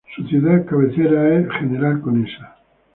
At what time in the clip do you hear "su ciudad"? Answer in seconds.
0.15-0.65